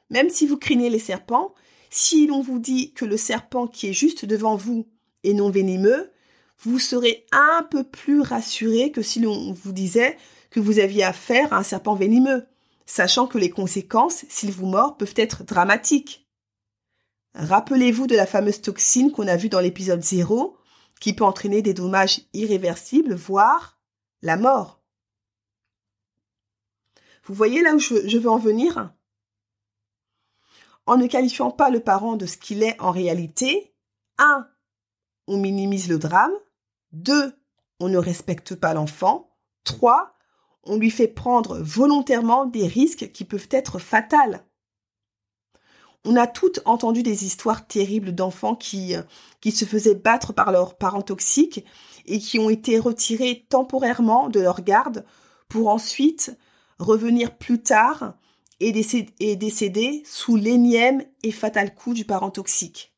Même 0.09 0.29
si 0.29 0.47
vous 0.47 0.57
craignez 0.57 0.89
les 0.89 1.00
serpents, 1.00 1.53
si 1.95 2.27
l'on 2.27 2.41
vous 2.41 2.59
dit 2.59 2.91
que 2.91 3.05
le 3.05 3.15
serpent 3.15 3.67
qui 3.67 3.87
est 3.87 3.93
juste 3.93 4.25
devant 4.25 4.57
vous 4.57 4.85
est 5.23 5.33
non 5.33 5.49
venimeux, 5.49 6.11
vous 6.59 6.77
serez 6.77 7.25
un 7.31 7.65
peu 7.71 7.83
plus 7.85 8.19
rassuré 8.19 8.91
que 8.91 9.01
si 9.01 9.21
l'on 9.21 9.53
vous 9.53 9.71
disait 9.71 10.17
que 10.49 10.59
vous 10.59 10.79
aviez 10.79 11.03
affaire 11.03 11.53
à 11.53 11.57
un 11.57 11.63
serpent 11.63 11.95
venimeux, 11.95 12.45
sachant 12.85 13.27
que 13.27 13.37
les 13.37 13.49
conséquences, 13.49 14.25
s'il 14.27 14.51
vous 14.51 14.65
mord, 14.65 14.97
peuvent 14.97 15.13
être 15.15 15.45
dramatiques. 15.45 16.27
Rappelez-vous 17.33 18.07
de 18.07 18.15
la 18.15 18.25
fameuse 18.25 18.61
toxine 18.61 19.11
qu'on 19.11 19.27
a 19.27 19.37
vue 19.37 19.49
dans 19.49 19.61
l'épisode 19.61 20.03
0, 20.03 20.57
qui 20.99 21.13
peut 21.13 21.23
entraîner 21.23 21.61
des 21.61 21.73
dommages 21.73 22.21
irréversibles, 22.33 23.15
voire 23.15 23.79
la 24.21 24.35
mort. 24.35 24.81
Vous 27.23 27.33
voyez 27.33 27.61
là 27.61 27.73
où 27.73 27.79
je 27.79 28.17
veux 28.17 28.29
en 28.29 28.37
venir? 28.37 28.93
En 30.85 30.97
ne 30.97 31.07
qualifiant 31.07 31.51
pas 31.51 31.69
le 31.69 31.79
parent 31.79 32.15
de 32.15 32.25
ce 32.25 32.37
qu'il 32.37 32.63
est 32.63 32.79
en 32.79 32.91
réalité, 32.91 33.73
1. 34.17 34.47
On 35.27 35.37
minimise 35.37 35.89
le 35.89 35.97
drame. 35.97 36.33
2. 36.93 37.33
On 37.79 37.89
ne 37.89 37.97
respecte 37.97 38.55
pas 38.55 38.73
l'enfant. 38.73 39.35
3. 39.63 40.13
On 40.63 40.77
lui 40.77 40.91
fait 40.91 41.07
prendre 41.07 41.59
volontairement 41.59 42.45
des 42.45 42.67
risques 42.67 43.11
qui 43.11 43.25
peuvent 43.25 43.49
être 43.51 43.79
fatals. 43.79 44.45
On 46.07 46.15
a 46.15 46.27
toutes 46.27 46.61
entendu 46.65 47.01
des 47.01 47.25
histoires 47.25 47.65
terribles 47.65 48.13
d'enfants 48.13 48.55
qui, 48.55 48.93
qui 49.41 49.51
se 49.51 49.65
faisaient 49.65 49.95
battre 49.95 50.33
par 50.33 50.51
leurs 50.51 50.77
parents 50.77 51.01
toxiques 51.01 51.65
et 52.05 52.19
qui 52.19 52.37
ont 52.37 52.51
été 52.51 52.77
retirés 52.77 53.47
temporairement 53.49 54.29
de 54.29 54.39
leur 54.39 54.61
garde 54.61 55.03
pour 55.49 55.69
ensuite 55.69 56.37
revenir 56.77 57.35
plus 57.37 57.61
tard 57.61 58.13
est 58.59 59.35
décédé, 59.35 60.03
sous 60.05 60.35
l'énième 60.35 61.03
et 61.24 61.31
fatal 61.31 61.74
coup 61.75 61.93
du 61.93 62.05
parent 62.05 62.31
toxique. 62.31 62.93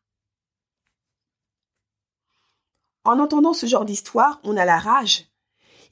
En 3.03 3.19
entendant 3.19 3.53
ce 3.53 3.65
genre 3.65 3.85
d'histoire, 3.85 4.41
on 4.43 4.57
a 4.57 4.65
la 4.65 4.79
rage 4.79 5.25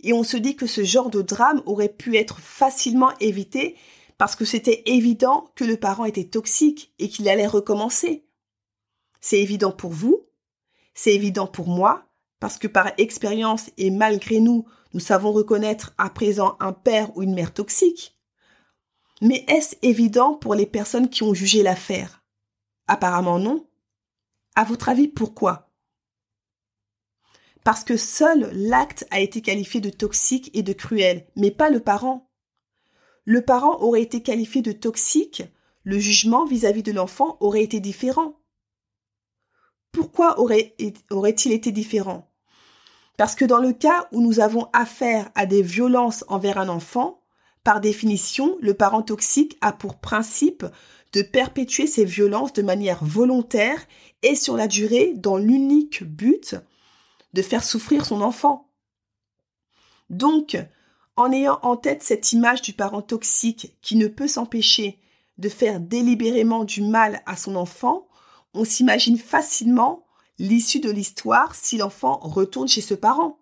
et 0.02 0.14
on 0.14 0.24
se 0.24 0.38
dit 0.38 0.56
que 0.56 0.68
ce 0.68 0.84
genre 0.84 1.10
de 1.10 1.22
drame 1.22 1.62
aurait 1.66 1.90
pu 1.90 2.18
être 2.18 2.40
facilement 2.40 3.12
évité 3.20 3.78
parce 4.18 4.36
que 4.36 4.46
c'était 4.46 4.84
évident 4.86 5.50
que 5.56 5.64
le 5.64 5.78
parent 5.78 6.06
était 6.06 6.26
toxique 6.26 6.94
et 7.00 7.10
qu'il 7.10 7.28
allait 7.30 7.48
recommencer. 7.48 8.26
C'est 9.22 9.40
évident 9.42 9.72
pour 9.72 9.92
vous, 9.92 10.26
c'est 10.94 11.14
évident 11.14 11.48
pour 11.48 11.68
moi, 11.68 12.06
parce 12.40 12.58
que 12.58 12.68
par 12.68 12.92
expérience 12.98 13.70
et 13.78 13.92
malgré 13.92 14.40
nous, 14.40 14.66
nous 14.94 15.00
savons 15.00 15.32
reconnaître 15.32 15.94
à 15.98 16.10
présent 16.10 16.56
un 16.60 16.74
père 16.74 17.16
ou 17.18 17.24
une 17.24 17.34
mère 17.34 17.54
toxique. 17.54 18.15
Mais 19.22 19.46
est-ce 19.48 19.76
évident 19.82 20.34
pour 20.34 20.56
les 20.56 20.66
personnes 20.66 21.10
qui 21.10 21.24
ont 21.24 21.34
jugé 21.34 21.64
l'affaire? 21.64 22.24
Apparemment 22.88 23.40
non. 23.40 23.68
À 24.56 24.64
votre 24.64 24.90
avis, 24.90 25.08
pourquoi? 25.08 25.72
Parce 27.64 27.84
que 27.84 27.98
seul 27.98 28.52
l'acte 28.54 29.08
a 29.10 29.20
été 29.20 29.42
qualifié 29.42 29.82
de 29.82 29.90
toxique 29.90 30.52
et 30.54 30.64
de 30.64 30.74
cruel, 30.74 31.28
mais 31.36 31.52
pas 31.52 31.70
le 31.70 31.80
parent. 31.80 32.30
Le 33.24 33.42
parent 33.42 33.82
aurait 33.82 34.04
été 34.04 34.22
qualifié 34.22 34.62
de 34.62 34.72
toxique, 34.72 35.44
le 35.84 35.98
jugement 35.98 36.46
vis-à-vis 36.46 36.84
de 36.84 36.92
l'enfant 36.92 37.38
aurait 37.40 37.64
été 37.64 37.80
différent. 37.80 38.40
Pourquoi 39.92 40.40
aurait-il 40.40 41.52
été 41.52 41.72
différent? 41.72 42.32
Parce 43.18 43.34
que 43.34 43.46
dans 43.46 43.60
le 43.60 43.74
cas 43.74 44.08
où 44.12 44.22
nous 44.22 44.42
avons 44.42 44.68
affaire 44.74 45.32
à 45.36 45.46
des 45.46 45.62
violences 45.62 46.26
envers 46.28 46.58
un 46.58 46.70
enfant, 46.70 47.25
par 47.66 47.82
définition, 47.82 48.60
le 48.62 48.76
parent 48.76 49.02
toxique 49.02 49.58
a 49.60 49.74
pour 49.74 49.96
principe 49.98 50.68
de 51.14 51.24
perpétuer 51.24 51.88
ces 51.88 52.06
violences 52.06 52.54
de 52.54 52.62
manière 52.62 53.04
volontaire 53.04 53.84
et 54.22 54.36
sur 54.36 54.56
la 54.56 54.68
durée 54.68 55.14
dans 55.16 55.38
l'unique 55.38 56.04
but 56.04 56.56
de 57.34 57.42
faire 57.42 57.64
souffrir 57.64 58.06
son 58.06 58.22
enfant. 58.22 58.70
Donc, 60.12 60.56
en 61.16 61.32
ayant 61.32 61.60
en 61.64 61.76
tête 61.76 62.04
cette 62.04 62.34
image 62.34 62.62
du 62.62 62.74
parent 62.74 63.02
toxique 63.02 63.76
qui 63.82 63.96
ne 63.96 64.08
peut 64.08 64.28
s'empêcher 64.28 65.00
de 65.40 65.50
faire 65.50 65.80
délibérément 65.80 66.66
du 66.66 66.84
mal 66.84 67.24
à 67.26 67.36
son 67.36 67.56
enfant, 67.56 68.08
on 68.54 68.64
s'imagine 68.64 69.18
facilement 69.18 70.06
l'issue 70.38 70.82
de 70.82 70.92
l'histoire 70.92 71.56
si 71.56 71.78
l'enfant 71.78 72.20
retourne 72.22 72.68
chez 72.68 72.82
ce 72.82 72.94
parent. 72.94 73.40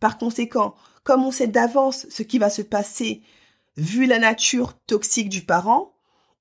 Par 0.00 0.16
conséquent, 0.16 0.76
comme 1.08 1.24
on 1.24 1.30
sait 1.30 1.46
d'avance 1.46 2.06
ce 2.10 2.22
qui 2.22 2.38
va 2.38 2.50
se 2.50 2.60
passer 2.60 3.22
vu 3.78 4.04
la 4.04 4.18
nature 4.18 4.74
toxique 4.86 5.30
du 5.30 5.40
parent, 5.40 5.94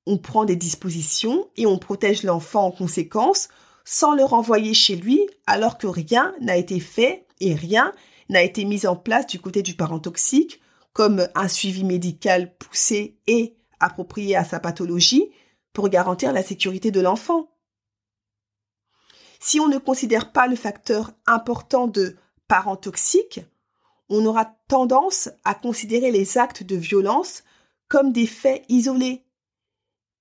on 0.06 0.18
prend 0.18 0.44
des 0.44 0.58
dispositions 0.58 1.48
et 1.56 1.66
on 1.66 1.78
protège 1.78 2.24
l'enfant 2.24 2.66
en 2.66 2.72
conséquence 2.72 3.48
sans 3.86 4.14
le 4.14 4.26
renvoyer 4.26 4.74
chez 4.74 4.98
lui 4.98 5.22
alors 5.46 5.78
que 5.78 5.88
rien 5.88 6.36
n'a 6.42 6.58
été 6.58 6.82
fait 6.82 7.26
et 7.40 7.56
rien 7.56 7.94
n'a 8.28 8.44
été 8.44 8.66
mis 8.66 8.86
en 8.86 8.98
place 8.98 9.26
du 9.28 9.40
côté 9.40 9.62
du 9.62 9.74
parent 9.74 10.00
toxique 10.00 10.60
comme 10.92 11.30
un 11.34 11.48
suivi 11.48 11.86
médical 11.86 12.54
poussé 12.58 13.22
et 13.26 13.56
approprié 13.80 14.36
à 14.36 14.44
sa 14.44 14.60
pathologie 14.60 15.32
pour 15.72 15.88
garantir 15.88 16.34
la 16.34 16.44
sécurité 16.44 16.92
de 16.92 17.00
l'enfant. 17.00 17.48
Si 19.40 19.62
on 19.62 19.70
ne 19.70 19.78
considère 19.78 20.34
pas 20.34 20.48
le 20.48 20.58
facteur 20.58 21.14
important 21.26 21.88
de 21.88 22.18
parent 22.50 22.76
toxique, 22.76 23.40
on 24.10 24.26
aura 24.26 24.46
tendance 24.68 25.30
à 25.44 25.54
considérer 25.54 26.12
les 26.12 26.38
actes 26.38 26.64
de 26.64 26.76
violence 26.76 27.44
comme 27.88 28.12
des 28.12 28.28
faits 28.28 28.64
isolés, 28.70 29.24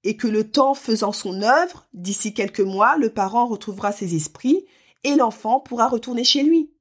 et 0.05 0.17
que 0.17 0.29
le 0.29 0.49
temps 0.49 0.75
faisant 0.75 1.11
son 1.11 1.43
œuvre, 1.43 1.89
d'ici 1.93 2.33
quelques 2.33 2.61
mois, 2.61 2.97
le 2.97 3.11
parent 3.11 3.47
retrouvera 3.47 3.91
ses 3.91 4.15
esprits 4.15 4.65
et 5.03 5.17
l'enfant 5.17 5.59
pourra 5.59 5.89
retourner 5.89 6.23
chez 6.23 6.45
lui. 6.45 6.73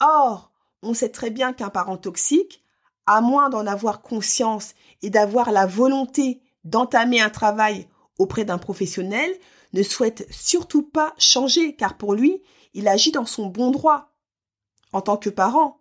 Or, 0.00 0.52
on 0.82 0.92
sait 0.92 1.08
très 1.08 1.30
bien 1.30 1.54
qu'un 1.54 1.70
parent 1.70 1.96
toxique, 1.96 2.62
à 3.06 3.22
moins 3.22 3.48
d'en 3.48 3.66
avoir 3.66 4.02
conscience 4.02 4.74
et 5.00 5.08
d'avoir 5.08 5.50
la 5.50 5.64
volonté 5.66 6.42
d'entamer 6.64 7.22
un 7.22 7.30
travail 7.30 7.88
auprès 8.18 8.44
d'un 8.44 8.58
professionnel, 8.58 9.34
ne 9.72 9.82
souhaite 9.82 10.26
surtout 10.30 10.82
pas 10.82 11.14
changer, 11.16 11.74
car 11.74 11.96
pour 11.96 12.14
lui, 12.14 12.42
il 12.74 12.86
agit 12.86 13.12
dans 13.12 13.24
son 13.24 13.46
bon 13.46 13.70
droit. 13.70 14.12
En 14.92 15.00
tant 15.00 15.16
que 15.16 15.30
parent, 15.30 15.79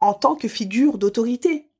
en 0.00 0.14
tant 0.14 0.36
que 0.36 0.48
figure 0.48 0.98
d'autorité. 0.98 1.70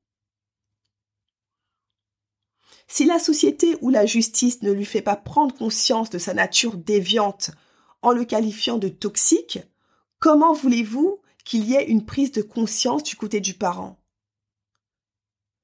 Si 2.87 3.05
la 3.05 3.19
société 3.19 3.75
ou 3.81 3.89
la 3.89 4.05
justice 4.05 4.61
ne 4.61 4.71
lui 4.71 4.85
fait 4.85 5.01
pas 5.01 5.17
prendre 5.17 5.55
conscience 5.55 6.09
de 6.09 6.17
sa 6.17 6.33
nature 6.33 6.77
déviante 6.77 7.51
en 8.01 8.11
le 8.11 8.23
qualifiant 8.23 8.77
de 8.77 8.87
toxique, 8.87 9.59
comment 10.19 10.53
voulez-vous 10.53 11.19
qu'il 11.43 11.65
y 11.65 11.75
ait 11.75 11.87
une 11.87 12.05
prise 12.05 12.31
de 12.31 12.41
conscience 12.41 13.03
du 13.03 13.15
côté 13.15 13.41
du 13.41 13.53
parent? 13.53 13.99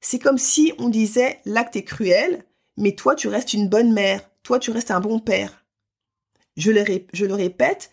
C'est 0.02 0.20
comme 0.20 0.38
si 0.38 0.74
on 0.80 0.90
disait 0.90 1.40
l'acte 1.46 1.78
est 1.78 1.86
cruel, 1.86 2.46
mais 2.76 2.94
toi 2.94 3.16
tu 3.16 3.30
restes 3.30 3.54
une 3.54 3.70
bonne 3.70 3.94
mère, 3.94 4.30
toi 4.44 4.60
tu 4.60 4.72
restes 4.72 4.92
un 4.92 5.00
bon 5.00 5.20
père. 5.20 5.66
Je 6.58 6.72
le, 6.72 6.84
je 7.14 7.26
le 7.26 7.34
répète, 7.34 7.90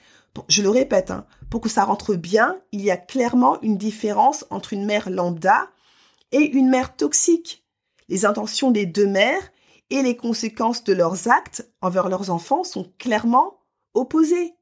je 0.48 0.62
le 0.62 0.70
répète, 0.70 1.10
hein, 1.10 1.26
pour 1.50 1.60
que 1.60 1.68
ça 1.68 1.84
rentre 1.84 2.14
bien, 2.14 2.56
il 2.72 2.80
y 2.80 2.90
a 2.90 2.96
clairement 2.96 3.60
une 3.62 3.76
différence 3.76 4.46
entre 4.50 4.72
une 4.72 4.86
mère 4.86 5.10
lambda 5.10 5.68
et 6.32 6.42
une 6.42 6.68
mère 6.68 6.96
toxique 6.96 7.60
les 8.10 8.24
intentions 8.24 8.72
des 8.72 8.84
deux 8.84 9.06
mères 9.06 9.50
et 9.88 10.02
les 10.02 10.16
conséquences 10.16 10.84
de 10.84 10.92
leurs 10.92 11.28
actes 11.28 11.70
envers 11.80 12.08
leurs 12.08 12.30
enfants 12.30 12.64
sont 12.64 12.92
clairement 12.98 13.60
opposées. 13.94 14.54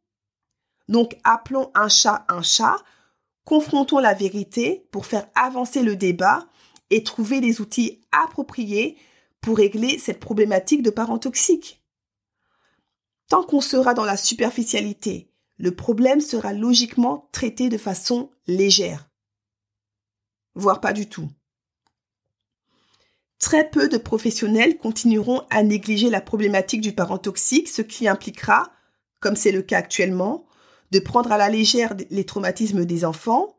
Donc 0.89 1.17
appelons 1.25 1.71
un 1.75 1.89
chat 1.89 2.25
un 2.29 2.43
chat, 2.43 2.77
confrontons 3.45 3.99
la 3.99 4.15
vérité 4.15 4.87
pour 4.93 5.07
faire 5.07 5.27
avancer 5.35 5.83
le 5.83 5.97
débat 5.97 6.47
et 6.91 7.03
trouver 7.03 7.41
les 7.41 7.61
outils 7.61 8.01
appropriés 8.13 8.97
pour 9.41 9.57
régler 9.57 9.99
cette 9.99 10.21
problématique 10.21 10.83
de 10.83 10.91
parents 10.91 11.19
toxiques. 11.19 11.83
Tant 13.29 13.43
qu'on 13.43 13.61
sera 13.61 13.95
dans 13.95 14.05
la 14.05 14.17
superficialité, 14.17 15.31
le 15.59 15.75
problème 15.75 16.21
sera 16.21 16.53
logiquement 16.53 17.29
traité 17.33 17.69
de 17.69 17.79
façon 17.79 18.31
légère, 18.47 19.11
voire 20.55 20.81
pas 20.81 20.93
du 20.93 21.09
tout. 21.09 21.29
Très 23.39 23.69
peu 23.69 23.89
de 23.89 23.99
professionnels 23.99 24.79
continueront 24.79 25.43
à 25.51 25.63
négliger 25.63 26.11
la 26.11 26.21
problématique 26.21 26.81
du 26.81 26.93
parent 26.93 27.19
toxique, 27.19 27.69
ce 27.69 27.83
qui 27.83 28.09
impliquera, 28.09 28.73
comme 29.21 29.37
c'est 29.37 29.53
le 29.53 29.63
cas 29.63 29.79
actuellement, 29.79 30.47
de 30.91 30.99
prendre 30.99 31.33
à 31.33 31.39
la 31.39 31.49
légère 31.49 31.95
les 32.11 32.25
traumatismes 32.25 32.85
des 32.85 33.05
enfants 33.05 33.57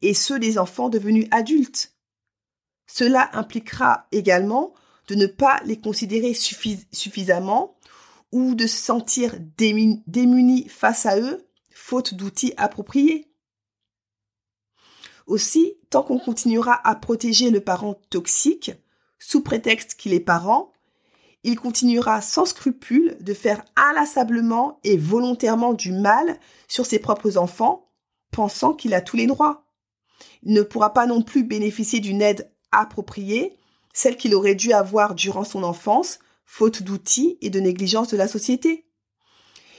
et 0.00 0.14
ceux 0.14 0.38
des 0.38 0.58
enfants 0.58 0.88
devenus 0.88 1.28
adultes. 1.30 1.94
Cela 2.86 3.30
impliquera 3.32 4.06
également 4.12 4.72
de 5.08 5.14
ne 5.14 5.26
pas 5.26 5.60
les 5.64 5.80
considérer 5.80 6.34
suffisamment 6.34 7.77
ou 8.32 8.54
de 8.54 8.66
se 8.66 8.76
sentir 8.76 9.36
démunis 9.56 10.68
face 10.68 11.06
à 11.06 11.18
eux, 11.18 11.46
faute 11.70 12.14
d'outils 12.14 12.54
appropriés. 12.56 13.26
Aussi, 15.26 15.74
tant 15.90 16.02
qu'on 16.02 16.18
continuera 16.18 16.80
à 16.88 16.94
protéger 16.94 17.50
le 17.50 17.60
parent 17.60 18.00
toxique, 18.10 18.72
sous 19.18 19.42
prétexte 19.42 19.94
qu'il 19.94 20.14
est 20.14 20.20
parent, 20.20 20.72
il 21.44 21.58
continuera 21.58 22.20
sans 22.20 22.44
scrupule 22.44 23.16
de 23.20 23.34
faire 23.34 23.64
inlassablement 23.76 24.80
et 24.84 24.96
volontairement 24.96 25.72
du 25.72 25.92
mal 25.92 26.38
sur 26.66 26.86
ses 26.86 26.98
propres 26.98 27.38
enfants, 27.38 27.90
pensant 28.30 28.74
qu'il 28.74 28.94
a 28.94 29.00
tous 29.00 29.16
les 29.16 29.26
droits. 29.26 29.64
Il 30.42 30.52
ne 30.52 30.62
pourra 30.62 30.92
pas 30.92 31.06
non 31.06 31.22
plus 31.22 31.44
bénéficier 31.44 32.00
d'une 32.00 32.22
aide 32.22 32.50
appropriée, 32.72 33.56
celle 33.92 34.16
qu'il 34.16 34.34
aurait 34.34 34.54
dû 34.54 34.72
avoir 34.72 35.14
durant 35.14 35.44
son 35.44 35.62
enfance, 35.62 36.18
faute 36.50 36.82
d'outils 36.82 37.36
et 37.42 37.50
de 37.50 37.60
négligence 37.60 38.08
de 38.08 38.16
la 38.16 38.26
société. 38.26 38.86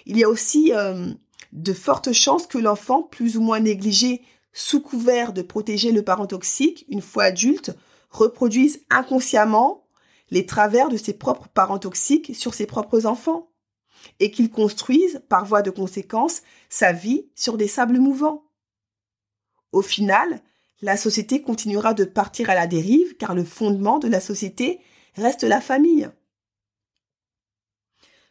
Il 0.05 0.17
y 0.17 0.23
a 0.23 0.29
aussi 0.29 0.71
euh, 0.71 1.11
de 1.51 1.73
fortes 1.73 2.13
chances 2.13 2.45
que 2.45 2.59
l'enfant, 2.59 3.01
plus 3.01 3.38
ou 3.38 3.41
moins 3.41 3.59
négligé 3.59 4.21
sous 4.53 4.79
couvert 4.79 5.33
de 5.33 5.41
protéger 5.41 5.91
le 5.91 6.03
parent 6.03 6.27
toxique, 6.27 6.85
une 6.88 7.01
fois 7.01 7.23
adulte, 7.23 7.75
reproduisent 8.11 8.85
inconsciemment 8.91 9.88
les 10.29 10.45
travers 10.45 10.89
de 10.89 10.98
ses 10.98 11.13
propres 11.13 11.48
parents 11.48 11.79
toxiques 11.79 12.35
sur 12.35 12.53
ses 12.53 12.67
propres 12.67 13.07
enfants 13.07 13.50
et 14.20 14.29
qu'ils 14.29 14.51
construisent, 14.51 15.24
par 15.27 15.46
voie 15.46 15.63
de 15.63 15.72
conséquence, 15.72 16.44
sa 16.70 16.91
vie 16.91 17.31
sur 17.33 17.57
des 17.57 17.67
sables 17.67 17.98
mouvants. 17.98 18.44
Au 19.72 19.81
final, 19.81 20.44
la 20.81 20.98
société 20.98 21.41
continuera 21.41 21.96
de 21.96 22.05
partir 22.05 22.51
à 22.51 22.55
la 22.55 22.67
dérive 22.67 23.17
car 23.17 23.33
le 23.33 23.44
fondement 23.44 23.98
de 23.98 24.07
la 24.07 24.22
société 24.22 24.79
reste 25.15 25.44
la 25.44 25.61
famille. 25.61 26.09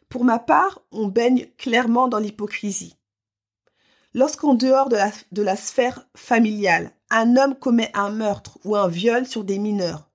Pour 0.09 0.25
ma 0.25 0.39
part, 0.39 0.81
on 0.91 1.07
baigne 1.07 1.47
clairement 1.57 2.07
dans 2.07 2.17
l'hypocrisie. 2.17 2.97
Lorsqu'en 4.15 4.55
dehors 4.55 4.89
de 4.89 5.41
la, 5.43 5.55
sphère 5.55 6.07
familiale, 6.15 6.91
un 7.11 7.37
homme 7.37 7.53
commet 7.53 7.91
un 7.93 8.09
meurtre 8.09 8.57
ou 8.65 8.75
un 8.75 8.87
viol 8.87 9.27
sur 9.27 9.43
des 9.43 9.59
mineurs, 9.59 10.09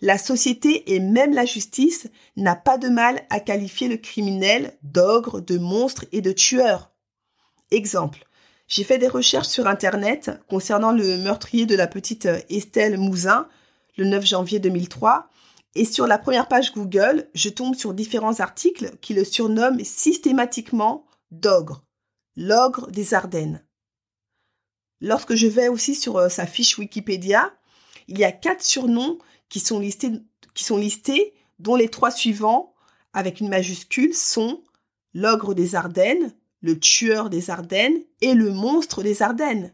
la 0.00 0.16
société 0.16 0.94
et 0.94 1.00
même 1.00 1.34
la 1.34 1.44
justice 1.44 2.08
n'a 2.36 2.54
pas 2.54 2.78
de 2.78 2.88
mal 2.88 3.22
à 3.30 3.40
qualifier 3.40 3.88
le 3.88 3.96
criminel 3.96 4.76
d'ogre, 4.82 5.40
de 5.40 5.58
monstre 5.58 6.04
et 6.12 6.20
de 6.20 6.32
tueur. 6.32 6.92
Exemple. 7.72 8.24
J'ai 8.68 8.84
fait 8.84 8.98
des 8.98 9.08
recherches 9.08 9.48
sur 9.48 9.66
Internet 9.66 10.30
concernant 10.48 10.92
le 10.92 11.16
meurtrier 11.18 11.66
de 11.66 11.76
la 11.76 11.86
petite 11.86 12.28
Estelle 12.48 12.98
Mouzin 12.98 13.48
le 13.96 14.04
9 14.04 14.24
janvier 14.24 14.58
2003 14.58 15.30
et 15.76 15.84
sur 15.84 16.06
la 16.06 16.18
première 16.18 16.48
page 16.48 16.72
Google, 16.72 17.28
je 17.34 17.50
tombe 17.50 17.74
sur 17.74 17.92
différents 17.92 18.40
articles 18.40 18.96
qui 19.02 19.12
le 19.12 19.24
surnomment 19.24 19.84
systématiquement 19.84 21.06
d'ogre 21.30 21.82
l'ogre 22.36 22.90
des 22.90 23.14
Ardennes. 23.14 23.64
Lorsque 25.00 25.34
je 25.34 25.46
vais 25.46 25.68
aussi 25.68 25.94
sur 25.94 26.18
euh, 26.18 26.28
sa 26.28 26.46
fiche 26.46 26.78
Wikipédia, 26.78 27.52
il 28.08 28.18
y 28.18 28.24
a 28.24 28.32
quatre 28.32 28.62
surnoms 28.62 29.18
qui 29.48 29.60
sont 29.60 29.78
listés, 29.78 30.12
qui 30.54 30.64
sont 30.64 30.76
listés, 30.76 31.34
dont 31.58 31.76
les 31.76 31.88
trois 31.88 32.10
suivants, 32.10 32.74
avec 33.12 33.40
une 33.40 33.48
majuscule, 33.48 34.14
sont 34.14 34.62
l'ogre 35.14 35.54
des 35.54 35.74
Ardennes, 35.74 36.34
le 36.60 36.78
tueur 36.78 37.30
des 37.30 37.50
Ardennes 37.50 38.02
et 38.20 38.34
le 38.34 38.50
monstre 38.50 39.02
des 39.02 39.22
Ardennes. 39.22 39.72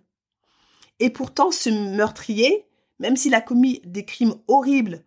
Et 1.01 1.11
pourtant, 1.11 1.51
ce 1.51 1.71
meurtrier, 1.71 2.67
même 2.99 3.17
s'il 3.17 3.35
a 3.35 3.41
commis 3.41 3.81
des 3.85 4.05
crimes 4.05 4.37
horribles 4.47 5.05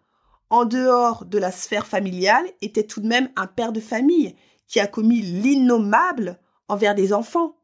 en 0.49 0.65
dehors 0.65 1.25
de 1.25 1.37
la 1.37 1.51
sphère 1.51 1.87
familiale, 1.87 2.45
était 2.61 2.85
tout 2.85 3.01
de 3.01 3.07
même 3.07 3.29
un 3.35 3.47
père 3.47 3.71
de 3.71 3.79
famille 3.79 4.35
qui 4.67 4.79
a 4.79 4.87
commis 4.87 5.21
l'innommable 5.21 6.39
envers 6.67 6.95
des 6.95 7.13
enfants. 7.13 7.57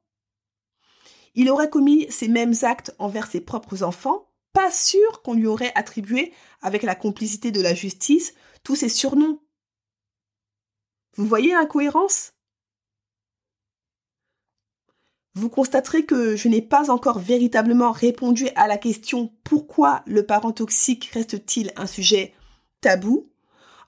Il 1.35 1.49
aurait 1.49 1.69
commis 1.69 2.07
ces 2.09 2.27
mêmes 2.27 2.53
actes 2.61 2.93
envers 2.99 3.27
ses 3.27 3.41
propres 3.41 3.83
enfants, 3.83 4.29
pas 4.53 4.71
sûr 4.71 5.21
qu'on 5.21 5.33
lui 5.33 5.47
aurait 5.47 5.71
attribué, 5.75 6.33
avec 6.61 6.83
la 6.83 6.95
complicité 6.95 7.51
de 7.51 7.61
la 7.61 7.73
justice, 7.73 8.33
tous 8.63 8.75
ces 8.75 8.89
surnoms. 8.89 9.39
Vous 11.15 11.25
voyez 11.25 11.51
l'incohérence? 11.51 12.33
Vous 15.33 15.49
constaterez 15.49 16.05
que 16.05 16.35
je 16.35 16.49
n'ai 16.49 16.61
pas 16.61 16.91
encore 16.91 17.19
véritablement 17.19 17.93
répondu 17.93 18.49
à 18.55 18.67
la 18.67 18.77
question 18.77 19.33
pourquoi 19.45 20.03
le 20.05 20.25
parent 20.25 20.51
toxique 20.51 21.05
reste-t-il 21.13 21.71
un 21.77 21.87
sujet 21.87 22.33
tabou 22.81 23.29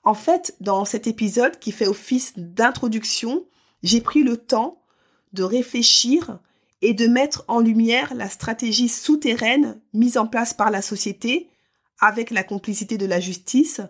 En 0.04 0.14
fait, 0.14 0.56
dans 0.60 0.84
cet 0.84 1.06
épisode 1.06 1.58
qui 1.58 1.72
fait 1.72 1.86
office 1.86 2.32
d'introduction, 2.36 3.44
j'ai 3.82 4.00
pris 4.00 4.22
le 4.22 4.36
temps 4.36 4.80
de 5.32 5.42
réfléchir 5.42 6.38
et 6.80 6.94
de 6.94 7.06
mettre 7.06 7.44
en 7.48 7.60
lumière 7.60 8.14
la 8.14 8.28
stratégie 8.28 8.88
souterraine 8.88 9.80
mise 9.92 10.16
en 10.16 10.26
place 10.26 10.54
par 10.54 10.70
la 10.70 10.82
société 10.82 11.48
avec 11.98 12.30
la 12.30 12.42
complicité 12.42 12.98
de 12.98 13.06
la 13.06 13.20
justice 13.20 13.80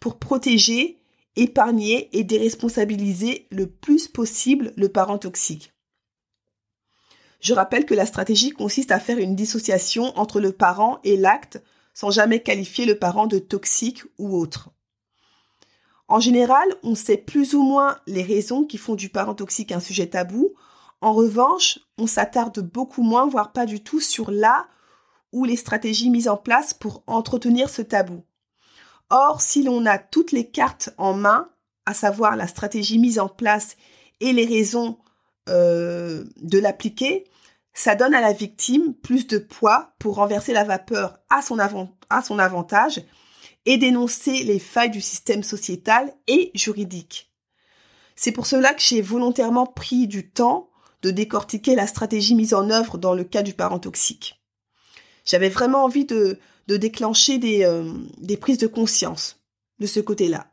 pour 0.00 0.18
protéger, 0.18 0.98
épargner 1.36 2.08
et 2.12 2.24
déresponsabiliser 2.24 3.46
le 3.50 3.66
plus 3.66 4.08
possible 4.08 4.72
le 4.76 4.88
parent 4.88 5.18
toxique. 5.18 5.72
Je 7.40 7.54
rappelle 7.54 7.86
que 7.86 7.94
la 7.94 8.06
stratégie 8.06 8.50
consiste 8.50 8.90
à 8.90 8.98
faire 8.98 9.18
une 9.18 9.36
dissociation 9.36 10.16
entre 10.18 10.40
le 10.40 10.52
parent 10.52 10.98
et 11.04 11.16
l'acte 11.16 11.62
sans 11.98 12.12
jamais 12.12 12.40
qualifier 12.40 12.86
le 12.86 12.96
parent 12.96 13.26
de 13.26 13.40
toxique 13.40 14.04
ou 14.18 14.38
autre. 14.38 14.70
En 16.06 16.20
général, 16.20 16.68
on 16.84 16.94
sait 16.94 17.16
plus 17.16 17.54
ou 17.54 17.62
moins 17.64 17.98
les 18.06 18.22
raisons 18.22 18.64
qui 18.64 18.78
font 18.78 18.94
du 18.94 19.08
parent 19.08 19.34
toxique 19.34 19.72
un 19.72 19.80
sujet 19.80 20.06
tabou, 20.06 20.54
en 21.00 21.12
revanche, 21.12 21.80
on 21.98 22.06
s'attarde 22.06 22.60
beaucoup 22.60 23.02
moins, 23.02 23.26
voire 23.26 23.50
pas 23.50 23.66
du 23.66 23.82
tout, 23.82 23.98
sur 23.98 24.30
là 24.30 24.68
ou 25.32 25.44
les 25.44 25.56
stratégies 25.56 26.08
mises 26.08 26.28
en 26.28 26.36
place 26.36 26.72
pour 26.72 27.02
entretenir 27.08 27.68
ce 27.68 27.82
tabou. 27.82 28.22
Or, 29.10 29.40
si 29.40 29.64
l'on 29.64 29.84
a 29.84 29.98
toutes 29.98 30.30
les 30.30 30.48
cartes 30.48 30.90
en 30.98 31.14
main, 31.14 31.48
à 31.84 31.94
savoir 31.94 32.36
la 32.36 32.46
stratégie 32.46 33.00
mise 33.00 33.18
en 33.18 33.28
place 33.28 33.76
et 34.20 34.32
les 34.32 34.46
raisons 34.46 34.98
euh, 35.48 36.22
de 36.36 36.60
l'appliquer, 36.60 37.27
ça 37.78 37.94
donne 37.94 38.12
à 38.12 38.20
la 38.20 38.32
victime 38.32 38.92
plus 38.92 39.28
de 39.28 39.38
poids 39.38 39.94
pour 40.00 40.16
renverser 40.16 40.52
la 40.52 40.64
vapeur 40.64 41.20
à 41.30 41.42
son, 41.42 41.58
à 42.10 42.22
son 42.22 42.40
avantage 42.40 43.00
et 43.66 43.76
dénoncer 43.78 44.42
les 44.42 44.58
failles 44.58 44.90
du 44.90 45.00
système 45.00 45.44
sociétal 45.44 46.12
et 46.26 46.50
juridique. 46.56 47.30
C'est 48.16 48.32
pour 48.32 48.46
cela 48.46 48.74
que 48.74 48.82
j'ai 48.82 49.00
volontairement 49.00 49.64
pris 49.64 50.08
du 50.08 50.28
temps 50.28 50.70
de 51.02 51.12
décortiquer 51.12 51.76
la 51.76 51.86
stratégie 51.86 52.34
mise 52.34 52.52
en 52.52 52.68
œuvre 52.68 52.98
dans 52.98 53.14
le 53.14 53.22
cas 53.22 53.44
du 53.44 53.54
parent 53.54 53.78
toxique. 53.78 54.42
J'avais 55.24 55.48
vraiment 55.48 55.84
envie 55.84 56.04
de, 56.04 56.40
de 56.66 56.76
déclencher 56.76 57.38
des, 57.38 57.62
euh, 57.62 57.94
des 58.16 58.36
prises 58.36 58.58
de 58.58 58.66
conscience 58.66 59.40
de 59.78 59.86
ce 59.86 60.00
côté-là. 60.00 60.48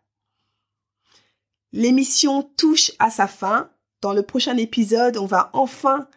L'émission 1.71 2.43
touche 2.43 2.91
à 2.99 3.09
sa 3.09 3.25
fin. 3.25 3.71
Dans 4.01 4.13
le 4.13 4.21
prochain 4.21 4.57
épisode, 4.57 5.17
on 5.17 5.25
va 5.25 5.49
enfin 5.53 6.07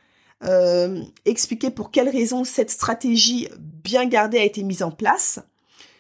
euh, 0.45 1.03
expliquer 1.25 1.71
pour 1.71 1.91
quelles 1.91 2.09
raisons 2.09 2.45
cette 2.45 2.71
stratégie 2.71 3.49
bien 3.59 4.07
gardée 4.07 4.39
a 4.39 4.45
été 4.45 4.63
mise 4.63 4.83
en 4.83 4.91
place. 4.91 5.41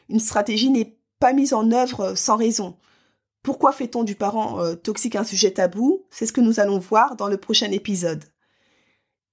Une 0.09 0.21
stratégie 0.21 0.71
n'est 0.71 0.97
pas 1.19 1.33
mise 1.33 1.53
en 1.53 1.71
œuvre 1.73 2.15
sans 2.15 2.37
raison. 2.37 2.77
Pourquoi 3.43 3.73
fait-on 3.73 4.05
du 4.05 4.15
parent 4.15 4.61
euh, 4.61 4.75
toxique 4.75 5.17
un 5.17 5.25
sujet 5.25 5.51
tabou? 5.51 6.05
C'est 6.11 6.27
ce 6.27 6.33
que 6.33 6.41
nous 6.41 6.61
allons 6.61 6.79
voir 6.79 7.17
dans 7.17 7.29
le 7.29 7.37
prochain 7.37 7.71
épisode. 7.71 8.25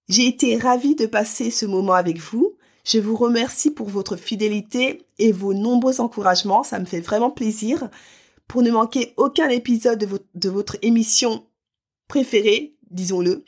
J'ai 0.07 0.27
été 0.27 0.57
ravie 0.57 0.95
de 0.95 1.05
passer 1.05 1.51
ce 1.51 1.65
moment 1.65 1.93
avec 1.93 2.19
vous. 2.19 2.55
Je 2.83 2.99
vous 2.99 3.15
remercie 3.15 3.71
pour 3.71 3.89
votre 3.89 4.15
fidélité 4.15 5.07
et 5.17 5.31
vos 5.31 5.53
nombreux 5.53 6.01
encouragements. 6.01 6.63
Ça 6.63 6.79
me 6.79 6.85
fait 6.85 6.99
vraiment 6.99 7.31
plaisir. 7.31 7.89
Pour 8.47 8.61
ne 8.61 8.69
manquer 8.69 9.13
aucun 9.17 9.49
épisode 9.49 9.97
de, 9.97 10.07
de 10.35 10.49
votre 10.49 10.77
émission 10.83 11.47
préférée, 12.07 12.77
disons-le, 12.91 13.43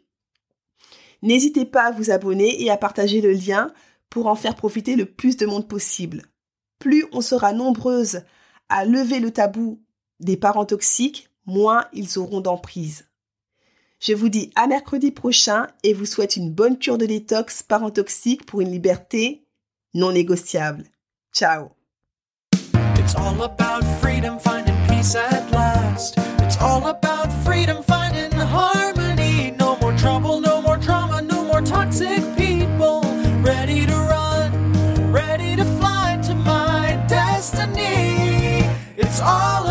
N'hésitez 1.22 1.66
pas 1.66 1.88
à 1.88 1.92
vous 1.92 2.12
abonner 2.12 2.62
et 2.64 2.70
à 2.70 2.78
partager 2.78 3.22
le 3.22 3.32
lien 3.32 3.72
pour 4.10 4.28
en 4.28 4.36
faire 4.36 4.56
profiter 4.56 4.96
le 4.96 5.06
plus 5.06 5.38
de 5.38 5.46
monde 5.46 5.68
possible. 5.68 6.24
Plus 6.80 7.06
on 7.12 7.22
sera 7.22 7.54
nombreuses 7.54 8.22
à 8.70 8.86
lever 8.86 9.20
le 9.20 9.32
tabou 9.32 9.82
des 10.20 10.38
parents 10.38 10.66
toxiques, 10.66 11.30
moins 11.46 11.86
ils 11.94 12.18
auront 12.18 12.42
d'emprise. 12.42 13.06
Je 14.00 14.14
vous 14.14 14.30
dis 14.30 14.52
à 14.56 14.68
mercredi 14.68 15.12
prochain 15.12 15.68
et 15.84 15.94
vous 15.94 16.06
souhaite 16.06 16.36
une 16.36 16.52
bonne 16.52 16.78
cure 16.78 16.98
de 16.98 17.06
détox 17.06 17.64
parents 17.64 17.92
toxiques 17.92 18.46
pour 18.46 18.62
une 18.62 18.72
liberté 18.72 19.48
non 19.94 20.12
négociable. 20.12 20.84
Ciao. 21.34 21.70
All 39.22 39.64
about 39.64 39.67